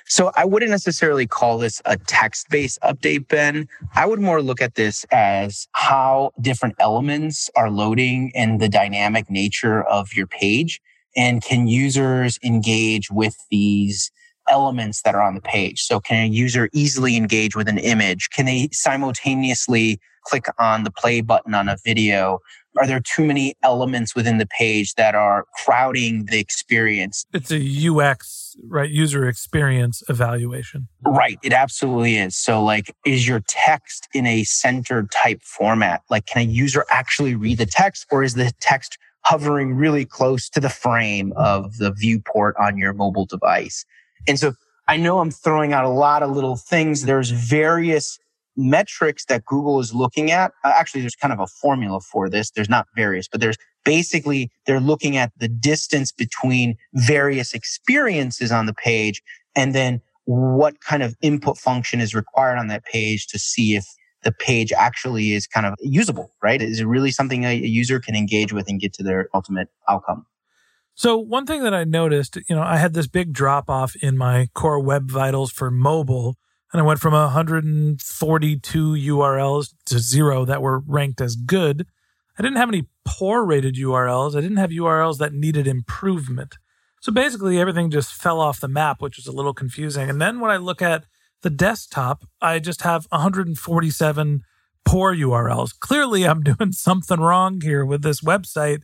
So 0.08 0.32
I 0.36 0.46
wouldn't 0.46 0.72
necessarily 0.72 1.28
call 1.28 1.58
this 1.58 1.82
a 1.86 1.98
text 1.98 2.50
based 2.50 2.80
update, 2.82 3.28
Ben. 3.28 3.68
I 3.96 4.06
would 4.06 4.20
more 4.20 4.42
look 4.42 4.62
at 4.62 4.76
this 4.76 5.06
as 5.12 5.68
how 5.74 6.32
different 6.42 6.76
elements 6.80 7.50
are 7.56 7.70
loading 7.70 8.32
and 8.36 8.60
the 8.60 8.70
dynamic 8.70 9.30
nature 9.30 9.84
of 9.84 10.14
your 10.14 10.28
page. 10.28 10.82
And 11.16 11.44
can 11.44 11.68
users 11.68 12.40
engage 12.44 13.12
with 13.12 13.36
these 13.50 14.12
elements 14.50 15.02
that 15.04 15.16
are 15.16 15.22
on 15.22 15.36
the 15.36 15.42
page? 15.42 15.82
So 15.82 16.00
can 16.00 16.26
a 16.26 16.28
user 16.28 16.70
easily 16.74 17.16
engage 17.16 17.56
with 17.56 17.68
an 17.68 17.78
image? 17.78 18.30
Can 18.30 18.46
they 18.46 18.70
simultaneously 18.72 20.00
click 20.24 20.46
on 20.60 20.84
the 20.84 20.92
play 20.92 21.22
button 21.22 21.54
on 21.54 21.68
a 21.68 21.78
video? 21.84 22.40
Are 22.78 22.88
there 22.88 23.02
too 23.02 23.26
many 23.26 23.56
elements 23.64 24.16
within 24.16 24.38
the 24.38 24.46
page 24.46 24.94
that 24.96 25.14
are 25.14 25.46
crowding 25.56 26.26
the 26.26 26.40
experience? 26.40 27.26
It's 27.34 27.52
a 27.52 27.90
UX, 27.90 28.51
right? 28.68 28.90
User 28.90 29.28
experience 29.28 30.04
evaluation. 30.10 30.88
Right. 31.06 31.40
It 31.44 31.54
absolutely 31.54 32.18
is. 32.18 32.36
So 32.36 32.64
like, 32.64 32.96
is 33.06 33.28
your 33.28 33.42
text 33.48 34.08
in 34.14 34.26
a 34.26 34.44
centered 34.44 35.12
type 35.12 35.42
format? 35.44 36.02
Like, 36.10 36.26
can 36.26 36.42
a 36.42 36.52
user 36.52 36.86
actually 36.90 37.36
read 37.36 37.58
the 37.58 37.66
text 37.66 38.06
or 38.12 38.24
is 38.24 38.36
the 38.36 38.52
text 38.60 38.98
hovering 39.24 39.76
really 39.76 40.06
close 40.06 40.50
to 40.50 40.60
the 40.60 40.70
frame 40.70 41.34
of 41.36 41.78
the 41.78 41.92
viewport 41.92 42.56
on 42.60 42.78
your 42.78 42.94
mobile 42.94 43.26
device? 43.26 43.86
And 44.28 44.40
so 44.40 44.54
I 44.88 44.98
know 44.98 45.20
I'm 45.20 45.32
throwing 45.32 45.74
out 45.74 45.86
a 45.86 45.90
lot 45.90 46.24
of 46.24 46.32
little 46.32 46.56
things. 46.56 47.04
There's 47.04 47.30
various 47.30 48.20
metrics 48.58 49.26
that 49.26 49.46
Google 49.46 49.80
is 49.80 49.94
looking 49.94 50.32
at, 50.32 50.52
uh, 50.64 50.74
actually, 50.76 51.02
there's 51.02 51.16
kind 51.16 51.32
of 51.32 51.40
a 51.40 51.48
formula 51.48 52.00
for 52.02 52.30
this. 52.30 52.52
There's 52.52 52.70
not 52.70 52.88
various, 52.96 53.28
but 53.28 53.40
there's 53.40 53.58
basically, 53.84 54.52
they're 54.66 54.80
looking 54.80 55.18
at 55.18 55.32
the 55.38 55.48
distance 55.48 56.12
between 56.12 56.76
various 56.94 57.54
experiences 57.54 58.52
on 58.52 58.66
the 58.66 58.74
page 58.74 59.22
and 59.56 59.76
then 59.76 60.02
what 60.26 60.80
kind 60.82 61.04
of 61.04 61.16
input 61.22 61.58
function 61.58 62.00
is 62.00 62.14
required 62.14 62.58
on 62.58 62.68
that 62.68 62.86
page 62.86 63.28
to 63.28 63.40
see 63.40 63.76
if 63.76 63.86
the 64.24 64.32
page 64.32 64.72
actually 64.72 65.34
is 65.34 65.48
kind 65.48 65.66
of 65.66 65.74
usable, 65.82 66.32
right? 66.44 66.62
Is 66.62 66.80
it 66.80 66.86
really 66.86 67.12
something 67.12 67.44
a 67.44 67.54
user 67.54 68.00
can 68.00 68.16
engage 68.16 68.54
with 68.54 68.70
and 68.70 68.80
get 68.80 68.94
to 68.94 69.04
their 69.04 69.30
ultimate 69.34 69.70
outcome? 69.90 70.26
So 70.94 71.18
one 71.18 71.46
thing 71.46 71.64
that 71.64 71.74
I 71.74 71.84
noticed, 71.84 72.38
you 72.48 72.56
know, 72.56 72.62
I 72.62 72.78
had 72.78 72.94
this 72.94 73.08
big 73.08 73.34
drop 73.34 73.70
off 73.70 73.96
in 73.96 74.18
my 74.18 74.48
core 74.54 74.80
web 74.80 75.10
vitals 75.10 75.52
for 75.52 75.72
mobile 75.72 76.38
and 76.72 76.82
I 76.82 76.86
went 76.86 77.00
from 77.00 77.14
142 77.14 78.92
URLs 78.92 79.74
to 79.86 80.00
zero 80.00 80.46
that 80.46 80.62
were 80.62 80.80
ranked 80.80 81.20
as 81.20 81.36
good. 81.36 81.86
I 82.38 82.42
didn't 82.42 82.58
have 82.58 82.70
any 82.70 82.88
poor 83.06 83.44
rated 83.44 83.76
URLs. 83.76 84.36
I 84.36 84.42
didn't 84.42 84.58
have 84.58 84.70
URLs 84.70 85.18
that 85.18 85.34
needed 85.34 85.68
improvement. 85.68 86.58
So 87.02 87.12
basically, 87.12 87.60
everything 87.60 87.90
just 87.90 88.14
fell 88.14 88.40
off 88.40 88.60
the 88.60 88.68
map, 88.68 89.02
which 89.02 89.18
was 89.18 89.28
a 89.28 89.32
little 89.32 89.54
confusing. 89.54 90.10
And 90.10 90.22
then 90.22 90.40
when 90.40 90.52
I 90.52 90.58
look 90.58 90.82
at 90.82 91.06
the 91.42 91.50
desktop, 91.50 92.26
I 92.42 92.60
just 92.60 92.84
have 92.84 93.08
147 93.10 94.44
poor 94.86 95.16
URLs. 95.16 95.78
Clearly, 95.80 96.26
I'm 96.26 96.44
doing 96.44 96.72
something 96.72 97.20
wrong 97.20 97.62
here 97.62 97.86
with 97.86 98.04
this 98.04 98.22
website. 98.22 98.84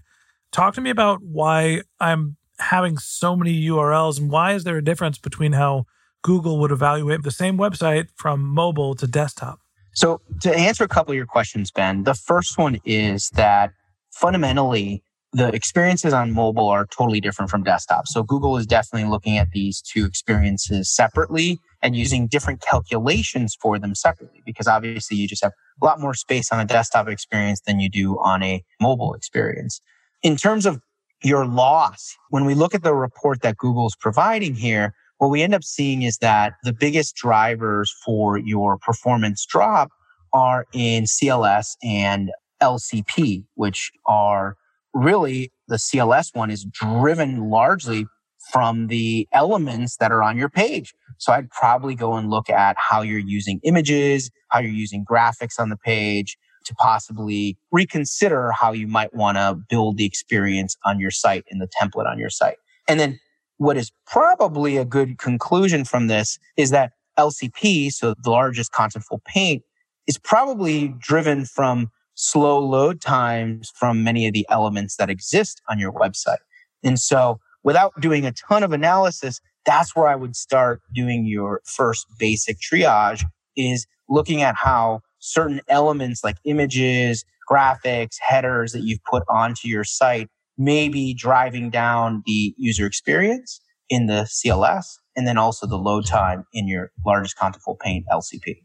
Talk 0.52 0.74
to 0.76 0.82
me 0.82 0.90
about 0.90 1.22
why 1.24 1.84
I'm 2.00 2.38
having 2.60 2.98
so 2.98 3.36
many 3.36 3.62
URLs 3.68 4.20
and 4.20 4.32
why 4.32 4.54
is 4.54 4.64
there 4.64 4.78
a 4.78 4.84
difference 4.84 5.18
between 5.18 5.54
how 5.54 5.86
Google 6.24 6.60
would 6.60 6.72
evaluate 6.72 7.24
the 7.24 7.32
same 7.32 7.58
website 7.58 8.08
from 8.16 8.42
mobile 8.42 8.96
to 8.96 9.06
desktop? 9.06 9.60
So, 9.98 10.22
to 10.42 10.56
answer 10.56 10.84
a 10.84 10.88
couple 10.88 11.14
of 11.14 11.16
your 11.16 11.26
questions, 11.26 11.72
Ben, 11.72 12.04
the 12.04 12.14
first 12.14 12.60
one 12.60 12.78
is 12.86 13.32
that 13.32 13.72
fundamentally, 14.12 15.02
the 15.34 15.48
experiences 15.48 16.14
on 16.14 16.34
mobile 16.34 16.68
are 16.70 16.86
totally 16.86 17.20
different 17.20 17.50
from 17.50 17.64
desktop. 17.64 18.08
So, 18.08 18.22
Google 18.22 18.58
is 18.58 18.68
definitely 18.68 19.10
looking 19.10 19.40
at 19.40 19.50
these 19.54 19.82
two 19.82 20.06
experiences 20.06 20.96
separately 20.96 21.58
and 21.82 21.96
using 21.96 22.28
different 22.28 22.62
calculations 22.62 23.58
for 23.60 23.80
them 23.80 23.96
separately 23.96 24.44
because 24.46 24.68
obviously 24.68 25.18
you 25.18 25.28
just 25.28 25.44
have 25.44 25.54
a 25.82 25.86
lot 25.86 26.00
more 26.00 26.14
space 26.14 26.52
on 26.52 26.60
a 26.60 26.66
desktop 26.66 27.08
experience 27.08 27.62
than 27.66 27.80
you 27.80 27.90
do 27.90 28.20
on 28.20 28.44
a 28.44 28.64
mobile 28.80 29.16
experience. 29.16 29.82
In 30.22 30.36
terms 30.36 30.68
of 30.68 30.80
your 31.24 31.48
loss, 31.48 32.16
when 32.30 32.46
we 32.46 32.54
look 32.54 32.76
at 32.76 32.84
the 32.84 32.94
report 32.94 33.42
that 33.42 33.58
Google's 33.58 33.96
providing 33.96 34.54
here, 34.54 34.94
what 35.18 35.30
we 35.30 35.42
end 35.42 35.54
up 35.54 35.64
seeing 35.64 36.04
is 36.04 36.18
that 36.20 36.54
the 36.64 36.74
biggest 36.74 37.16
drivers 37.16 37.94
for 38.06 38.38
your 38.38 38.78
performance 38.78 39.46
drop 39.46 39.90
are 40.34 40.66
in 40.74 41.06
CLS 41.06 41.76
and 41.84 42.32
LCP, 42.62 43.46
which 43.56 43.92
are 44.06 44.56
really 44.94 45.52
the 45.68 45.78
CLS 45.78 46.36
one 46.36 46.52
is 46.52 46.66
driven 46.66 47.50
largely 47.50 48.06
from 48.52 48.88
the 48.88 49.28
elements 49.34 49.98
that 49.98 50.12
are 50.12 50.24
on 50.24 50.38
your 50.38 50.50
page. 50.50 50.94
So 51.18 51.34
I'd 51.34 51.50
probably 51.50 51.96
go 51.96 52.14
and 52.14 52.30
look 52.30 52.50
at 52.50 52.78
how 52.78 53.02
you're 53.02 53.20
using 53.20 53.60
images, 53.64 54.30
how 54.50 54.60
you're 54.60 54.72
using 54.72 55.04
graphics 55.04 55.60
on 55.60 55.70
the 55.70 55.78
page 55.78 56.38
to 56.66 56.76
possibly 56.76 57.58
reconsider 57.72 58.52
how 58.52 58.72
you 58.72 58.88
might 58.88 59.14
want 59.14 59.38
to 59.38 59.58
build 59.70 59.98
the 59.98 60.06
experience 60.06 60.78
on 60.86 61.00
your 61.00 61.12
site 61.12 61.46
in 61.50 61.60
the 61.60 61.68
template 61.68 62.10
on 62.10 62.20
your 62.20 62.30
site. 62.30 62.58
And 62.88 63.00
then 63.00 63.20
what 63.58 63.78
is 63.78 63.92
probably 64.06 64.78
a 64.78 64.86
good 64.86 65.18
conclusion 65.18 65.84
from 65.84 66.08
this 66.08 66.40
is 66.56 66.70
that 66.72 66.94
LCP, 67.18 67.92
so 67.92 68.14
the 68.24 68.30
largest 68.30 68.72
contentful 68.72 69.24
paint, 69.26 69.64
is 70.06 70.18
probably 70.18 70.90
driven 71.00 71.46
from 71.46 71.92
slow 72.14 72.60
load 72.60 73.02
times 73.02 73.72
from 73.76 74.04
many 74.04 74.28
of 74.28 74.34
the 74.34 74.46
elements 74.50 74.96
that 74.98 75.10
exist 75.10 75.62
on 75.70 75.80
your 75.80 75.92
website. 75.92 76.38
And 76.84 77.00
so 77.00 77.40
without 77.64 78.00
doing 78.00 78.26
a 78.26 78.32
ton 78.32 78.64
of 78.64 78.72
analysis, 78.72 79.42
that's 79.66 79.96
where 79.96 80.08
I 80.08 80.16
would 80.16 80.36
start 80.36 80.82
doing 80.94 81.26
your 81.26 81.62
first 81.66 82.08
basic 82.18 82.58
triage 82.60 83.24
is 83.56 83.86
looking 84.08 84.42
at 84.42 84.56
how 84.56 85.02
certain 85.20 85.62
elements 85.68 86.24
like 86.24 86.38
images, 86.46 87.26
graphics, 87.50 88.18
headers 88.20 88.72
that 88.72 88.84
you've 88.84 89.04
put 89.04 89.24
onto 89.30 89.68
your 89.68 89.84
site 89.84 90.30
may 90.58 90.90
be 90.90 91.14
driving 91.14 91.70
down 91.70 92.24
the 92.26 92.54
user 92.58 92.86
experience 92.86 93.62
in 93.90 94.08
the 94.08 94.24
CLS 94.24 94.86
and 95.16 95.28
then 95.28 95.38
also 95.38 95.66
the 95.68 95.78
load 95.78 96.06
time 96.06 96.46
in 96.54 96.68
your 96.68 96.92
largest 97.06 97.38
contentful 97.38 97.80
paint 97.80 98.06
LCP. 98.12 98.64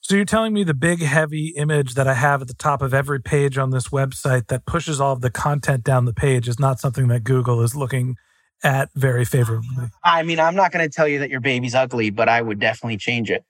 So 0.00 0.14
you're 0.14 0.24
telling 0.24 0.52
me 0.52 0.62
the 0.62 0.74
big 0.74 1.02
heavy 1.02 1.48
image 1.56 1.94
that 1.94 2.06
I 2.06 2.14
have 2.14 2.40
at 2.42 2.48
the 2.48 2.54
top 2.54 2.80
of 2.80 2.94
every 2.94 3.20
page 3.20 3.58
on 3.58 3.70
this 3.70 3.88
website 3.88 4.46
that 4.48 4.64
pushes 4.64 5.00
all 5.00 5.12
of 5.12 5.20
the 5.20 5.30
content 5.30 5.82
down 5.82 6.04
the 6.04 6.14
page 6.14 6.46
is 6.46 6.60
not 6.60 6.78
something 6.78 7.08
that 7.08 7.24
Google 7.24 7.60
is 7.62 7.74
looking 7.74 8.16
at 8.62 8.88
very 8.94 9.24
favorably. 9.24 9.88
I 10.04 10.22
mean, 10.22 10.38
I'm 10.38 10.54
not 10.54 10.70
going 10.72 10.88
to 10.88 10.94
tell 10.94 11.08
you 11.08 11.18
that 11.18 11.30
your 11.30 11.40
baby's 11.40 11.74
ugly, 11.74 12.10
but 12.10 12.28
I 12.28 12.40
would 12.40 12.60
definitely 12.60 12.98
change 12.98 13.30
it. 13.30 13.44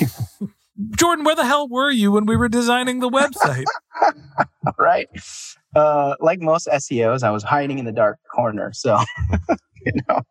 Jordan, 0.96 1.24
where 1.24 1.36
the 1.36 1.46
hell 1.46 1.68
were 1.68 1.90
you 1.90 2.12
when 2.12 2.26
we 2.26 2.36
were 2.36 2.48
designing 2.48 3.00
the 3.00 3.08
website? 3.08 3.64
right. 4.78 5.08
Uh, 5.74 6.14
like 6.20 6.40
most 6.40 6.68
SEOs, 6.68 7.22
I 7.22 7.30
was 7.30 7.42
hiding 7.42 7.78
in 7.78 7.84
the 7.84 7.92
dark 7.92 8.18
corner. 8.32 8.72
So, 8.72 8.98
you 9.86 9.92
know, 10.08 10.22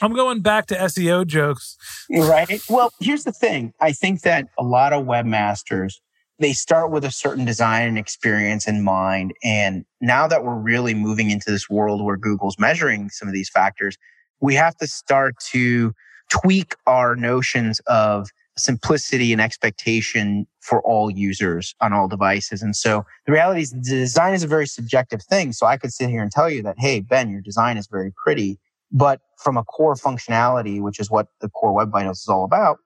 I'm 0.00 0.12
going 0.12 0.40
back 0.40 0.66
to 0.66 0.74
SEO 0.76 1.26
jokes. 1.26 1.76
Right. 2.10 2.60
Well, 2.68 2.92
here's 3.00 3.24
the 3.24 3.32
thing. 3.32 3.72
I 3.80 3.92
think 3.92 4.22
that 4.22 4.46
a 4.58 4.62
lot 4.62 4.92
of 4.92 5.04
webmasters, 5.04 5.94
they 6.38 6.52
start 6.52 6.90
with 6.90 7.04
a 7.04 7.10
certain 7.10 7.44
design 7.44 7.88
and 7.88 7.98
experience 7.98 8.68
in 8.68 8.82
mind. 8.82 9.34
And 9.42 9.84
now 10.00 10.26
that 10.28 10.44
we're 10.44 10.58
really 10.58 10.94
moving 10.94 11.30
into 11.30 11.50
this 11.50 11.68
world 11.68 12.04
where 12.04 12.16
Google's 12.16 12.58
measuring 12.58 13.10
some 13.10 13.28
of 13.28 13.34
these 13.34 13.50
factors, 13.50 13.96
we 14.40 14.54
have 14.54 14.76
to 14.76 14.86
start 14.86 15.34
to 15.50 15.92
tweak 16.30 16.76
our 16.86 17.16
notions 17.16 17.80
of 17.86 18.30
simplicity 18.58 19.32
and 19.32 19.40
expectation 19.40 20.46
for 20.60 20.82
all 20.82 21.10
users 21.10 21.74
on 21.80 21.92
all 21.92 22.08
devices. 22.08 22.62
And 22.62 22.74
so 22.76 23.04
the 23.26 23.32
reality 23.32 23.62
is 23.62 23.70
the 23.70 23.80
design 23.80 24.34
is 24.34 24.42
a 24.42 24.46
very 24.46 24.66
subjective 24.66 25.22
thing. 25.22 25.52
So 25.52 25.66
I 25.66 25.76
could 25.76 25.92
sit 25.92 26.10
here 26.10 26.22
and 26.22 26.30
tell 26.30 26.50
you 26.50 26.62
that, 26.62 26.76
Hey, 26.78 27.00
Ben, 27.00 27.30
your 27.30 27.40
design 27.40 27.76
is 27.76 27.86
very 27.86 28.12
pretty. 28.22 28.58
But 28.90 29.20
from 29.38 29.56
a 29.56 29.64
core 29.64 29.94
functionality, 29.94 30.80
which 30.80 30.98
is 30.98 31.10
what 31.10 31.28
the 31.40 31.48
core 31.48 31.74
web 31.74 31.90
vitals 31.92 32.20
is 32.20 32.28
all 32.28 32.44
about, 32.44 32.78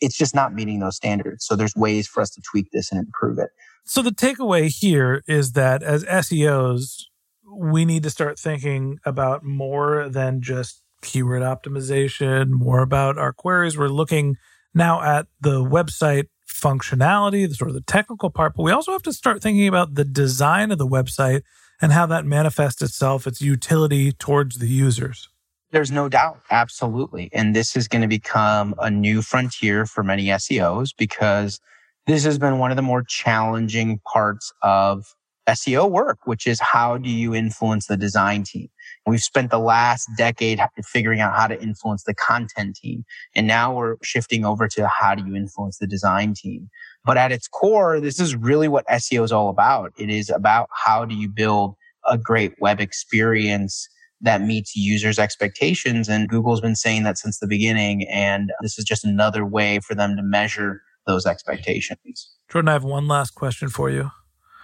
it's 0.00 0.16
just 0.16 0.34
not 0.34 0.52
meeting 0.52 0.80
those 0.80 0.96
standards. 0.96 1.46
So 1.46 1.56
there's 1.56 1.74
ways 1.76 2.06
for 2.06 2.20
us 2.20 2.30
to 2.30 2.42
tweak 2.42 2.70
this 2.72 2.90
and 2.90 3.00
improve 3.00 3.38
it. 3.38 3.50
So 3.84 4.02
the 4.02 4.10
takeaway 4.10 4.68
here 4.68 5.22
is 5.26 5.52
that 5.52 5.82
as 5.82 6.04
SEOs, 6.04 7.04
we 7.46 7.84
need 7.84 8.02
to 8.02 8.10
start 8.10 8.38
thinking 8.38 8.98
about 9.04 9.44
more 9.44 10.08
than 10.08 10.40
just 10.40 10.82
keyword 11.02 11.42
optimization, 11.42 12.48
more 12.50 12.80
about 12.80 13.18
our 13.18 13.32
queries. 13.32 13.78
We're 13.78 13.88
looking 13.88 14.36
now 14.74 15.02
at 15.02 15.26
the 15.40 15.62
website 15.62 16.26
functionality, 16.48 17.48
the 17.48 17.54
sort 17.54 17.70
of 17.70 17.74
the 17.74 17.80
technical 17.82 18.30
part, 18.30 18.54
but 18.56 18.62
we 18.62 18.72
also 18.72 18.92
have 18.92 19.02
to 19.02 19.12
start 19.12 19.42
thinking 19.42 19.68
about 19.68 19.94
the 19.94 20.04
design 20.04 20.70
of 20.70 20.78
the 20.78 20.86
website 20.86 21.42
and 21.80 21.92
how 21.92 22.06
that 22.06 22.24
manifests 22.24 22.82
itself, 22.82 23.26
its 23.26 23.40
utility 23.40 24.12
towards 24.12 24.58
the 24.58 24.68
users. 24.68 25.28
There's 25.70 25.90
no 25.90 26.08
doubt. 26.08 26.40
Absolutely. 26.50 27.28
And 27.32 27.54
this 27.54 27.74
is 27.74 27.88
going 27.88 28.02
to 28.02 28.08
become 28.08 28.74
a 28.78 28.90
new 28.90 29.22
frontier 29.22 29.86
for 29.86 30.04
many 30.04 30.26
SEOs 30.26 30.90
because 30.96 31.60
this 32.06 32.24
has 32.24 32.38
been 32.38 32.58
one 32.58 32.70
of 32.70 32.76
the 32.76 32.82
more 32.82 33.02
challenging 33.02 34.00
parts 34.06 34.52
of 34.62 35.14
SEO 35.48 35.90
work, 35.90 36.18
which 36.24 36.46
is 36.46 36.60
how 36.60 36.96
do 36.96 37.10
you 37.10 37.34
influence 37.34 37.86
the 37.86 37.96
design 37.96 38.44
team? 38.44 38.68
We've 39.06 39.22
spent 39.22 39.50
the 39.50 39.58
last 39.58 40.08
decade 40.16 40.60
figuring 40.84 41.20
out 41.20 41.34
how 41.34 41.46
to 41.46 41.60
influence 41.60 42.04
the 42.04 42.14
content 42.14 42.76
team. 42.76 43.04
And 43.34 43.46
now 43.46 43.74
we're 43.74 43.96
shifting 44.02 44.44
over 44.44 44.66
to 44.68 44.88
how 44.88 45.14
do 45.14 45.24
you 45.26 45.34
influence 45.34 45.78
the 45.78 45.86
design 45.86 46.34
team? 46.34 46.70
But 47.04 47.18
at 47.18 47.32
its 47.32 47.46
core, 47.46 48.00
this 48.00 48.18
is 48.18 48.34
really 48.34 48.68
what 48.68 48.86
SEO 48.88 49.24
is 49.24 49.32
all 49.32 49.50
about. 49.50 49.92
It 49.98 50.08
is 50.08 50.30
about 50.30 50.68
how 50.72 51.04
do 51.04 51.14
you 51.14 51.28
build 51.28 51.74
a 52.08 52.16
great 52.16 52.54
web 52.60 52.80
experience 52.80 53.88
that 54.22 54.40
meets 54.40 54.74
users' 54.74 55.18
expectations. 55.18 56.08
And 56.08 56.28
Google's 56.28 56.62
been 56.62 56.76
saying 56.76 57.02
that 57.02 57.18
since 57.18 57.38
the 57.38 57.46
beginning. 57.46 58.06
And 58.08 58.52
this 58.62 58.78
is 58.78 58.84
just 58.84 59.04
another 59.04 59.44
way 59.44 59.80
for 59.80 59.94
them 59.94 60.16
to 60.16 60.22
measure 60.22 60.80
those 61.06 61.26
expectations. 61.26 62.30
Jordan, 62.50 62.70
I 62.70 62.72
have 62.72 62.84
one 62.84 63.06
last 63.06 63.32
question 63.32 63.68
for 63.68 63.90
you. 63.90 64.10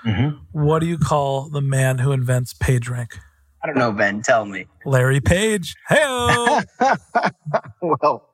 Mm-hmm. 0.04 0.36
What 0.52 0.80
do 0.80 0.86
you 0.86 0.98
call 0.98 1.48
the 1.48 1.60
man 1.60 1.98
who 1.98 2.12
invents 2.12 2.54
PageRank? 2.54 3.18
I 3.62 3.66
don't 3.66 3.76
know, 3.76 3.92
Ben. 3.92 4.22
Tell 4.22 4.46
me. 4.46 4.66
Larry 4.86 5.20
Page. 5.20 5.76
Hey, 5.86 5.96
well, 6.06 6.62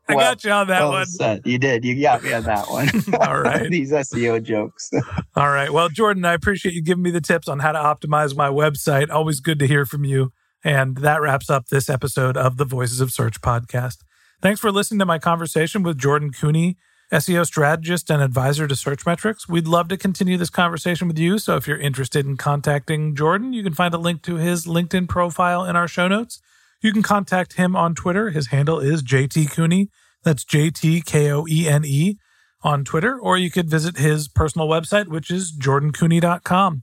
I 0.09 0.15
well, 0.15 0.19
got 0.19 0.45
you 0.45 0.53
on 0.53 0.69
that 0.69 0.83
well 0.83 0.93
one. 0.93 1.07
said. 1.07 1.43
You 1.45 1.59
did. 1.59 1.85
You 1.85 2.01
got 2.01 2.23
me 2.23 2.33
on 2.33 2.45
that 2.45 2.71
one. 2.71 2.89
All 3.21 3.41
right. 3.41 3.69
These 3.71 3.91
SEO 3.91 4.41
jokes. 4.41 4.91
All 5.35 5.51
right. 5.51 5.73
Well, 5.73 5.89
Jordan, 5.89 6.25
I 6.25 6.35
appreciate 6.35 6.77
you 6.77 6.83
giving 6.83 7.03
me 7.03 7.11
the 7.11 7.21
tips 7.21 7.49
on 7.49 7.59
how 7.59 7.73
to 7.73 7.79
optimize 7.79 8.37
my 8.37 8.49
website. 8.49 9.11
Always 9.11 9.41
good 9.41 9.59
to 9.59 9.67
hear 9.67 9.85
from 9.85 10.05
you. 10.05 10.33
And 10.63 10.99
that 10.99 11.21
wraps 11.21 11.51
up 11.51 11.69
this 11.69 11.91
episode 11.91 12.37
of 12.37 12.57
the 12.57 12.65
Voices 12.65 13.01
of 13.01 13.13
Search 13.13 13.41
podcast. 13.41 13.99
Thanks 14.41 14.61
for 14.61 14.71
listening 14.71 15.01
to 15.01 15.07
my 15.07 15.19
conversation 15.19 15.83
with 15.83 15.99
Jordan 15.99 16.31
Koene, 16.31 16.77
SEO 17.12 17.47
strategist 17.47 18.11
and 18.11 18.21
advisor 18.21 18.66
to 18.66 18.75
Searchmetrics. 18.75 19.49
We'd 19.49 19.69
love 19.69 19.88
to 19.88 19.97
continue 19.97 20.37
this 20.37 20.51
conversation 20.51 21.07
with 21.07 21.19
you. 21.19 21.38
So 21.38 21.57
if 21.57 21.69
you're 21.69 21.79
interested 21.79 22.27
in 22.27 22.37
contacting 22.37 23.14
Jordan, 23.14 23.53
you 23.53 23.62
can 23.62 23.75
find 23.75 23.95
a 23.95 23.99
link 23.99 24.23
to 24.23 24.37
his 24.37 24.66
LinkedIn 24.66 25.09
profile 25.09 25.64
in 25.64 25.77
our 25.77 25.87
show 25.87 26.09
notes. 26.09 26.40
You 26.83 26.92
can 26.92 27.03
contact 27.03 27.55
him 27.55 27.77
on 27.77 27.95
Twitter. 27.95 28.31
His 28.31 28.49
handle 28.49 28.81
is 28.81 29.03
JT 29.03 29.53
Koene. 29.53 29.88
That's 30.25 30.45
J 30.45 30.71
T 30.71 31.01
K 31.01 31.31
O 31.31 31.47
E 31.49 31.69
N 31.69 31.85
E 31.85 32.19
on 32.62 32.85
Twitter, 32.85 33.19
or 33.19 33.38
you 33.38 33.51
could 33.51 33.71
visit 33.71 33.97
his 33.97 34.27
personal 34.27 34.66
website, 34.66 35.07
which 35.07 35.31
is 35.31 35.57
jordankoene.com. 35.57 36.83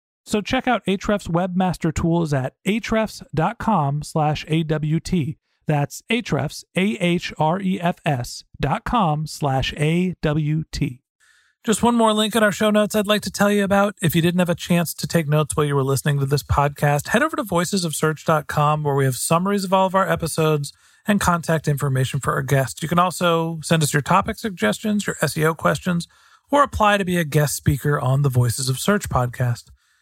So 0.25 0.41
check 0.41 0.67
out 0.67 0.85
Ahrefs 0.85 1.27
Webmaster 1.27 1.93
Tools 1.93 2.33
at 2.33 2.53
ahrefs.com 2.65 4.03
slash 4.03 4.45
AWT. 4.49 5.35
That's 5.67 6.01
Ahrefs, 6.09 6.63
A-H-R-E-F-S 6.75 8.43
dot 8.59 8.83
com 8.83 9.27
slash 9.27 9.73
A-W-T. 9.77 11.01
Just 11.63 11.83
one 11.83 11.93
more 11.93 12.11
link 12.11 12.35
in 12.35 12.41
our 12.41 12.51
show 12.51 12.71
notes 12.71 12.95
I'd 12.95 13.05
like 13.05 13.21
to 13.21 13.31
tell 13.31 13.51
you 13.51 13.63
about. 13.63 13.95
If 14.01 14.15
you 14.15 14.21
didn't 14.21 14.39
have 14.39 14.49
a 14.49 14.55
chance 14.55 14.95
to 14.95 15.07
take 15.07 15.27
notes 15.27 15.55
while 15.55 15.65
you 15.65 15.75
were 15.75 15.83
listening 15.83 16.19
to 16.19 16.25
this 16.25 16.41
podcast, 16.41 17.09
head 17.09 17.21
over 17.21 17.35
to 17.35 17.43
voicesofsearch.com 17.43 18.83
where 18.83 18.95
we 18.95 19.05
have 19.05 19.15
summaries 19.15 19.63
of 19.63 19.71
all 19.71 19.85
of 19.85 19.93
our 19.93 20.09
episodes 20.09 20.73
and 21.07 21.21
contact 21.21 21.67
information 21.67 22.19
for 22.19 22.33
our 22.33 22.41
guests. 22.41 22.81
You 22.81 22.89
can 22.89 22.99
also 22.99 23.59
send 23.63 23.83
us 23.83 23.93
your 23.93 24.01
topic 24.01 24.39
suggestions, 24.39 25.05
your 25.05 25.15
SEO 25.17 25.55
questions, 25.55 26.07
or 26.49 26.63
apply 26.63 26.97
to 26.97 27.05
be 27.05 27.17
a 27.17 27.23
guest 27.23 27.55
speaker 27.55 27.99
on 27.99 28.23
the 28.23 28.29
Voices 28.29 28.67
of 28.67 28.79
Search 28.79 29.07
podcast. 29.07 29.65